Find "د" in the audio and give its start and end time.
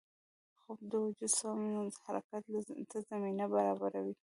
0.91-0.93